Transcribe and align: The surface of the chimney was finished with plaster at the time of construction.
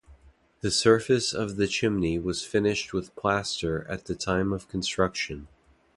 The 0.61 0.71
surface 0.71 1.31
of 1.31 1.57
the 1.57 1.67
chimney 1.67 2.17
was 2.17 2.43
finished 2.43 2.91
with 2.91 3.15
plaster 3.15 3.85
at 3.87 4.05
the 4.05 4.15
time 4.15 4.51
of 4.51 4.67
construction. 4.67 5.47